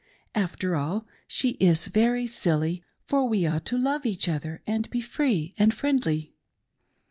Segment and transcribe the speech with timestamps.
[0.33, 4.99] After all, she is very silly, for we ought to love each other and be
[4.99, 6.33] free and friendly.